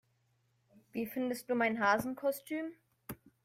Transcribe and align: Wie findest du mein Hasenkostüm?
Wie 0.93 1.05
findest 1.05 1.47
du 1.47 1.53
mein 1.53 1.79
Hasenkostüm? 1.79 2.73